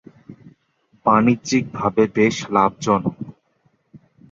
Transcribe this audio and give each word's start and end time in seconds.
বাণিজ্যিকভাবে 1.05 2.03
বেশ 2.15 2.35
লাভজনক। 2.53 3.17